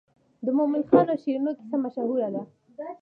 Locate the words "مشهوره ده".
1.83-2.43